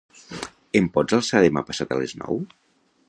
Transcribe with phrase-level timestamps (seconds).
[0.79, 2.43] Ens pots alçar demà passat a les nou?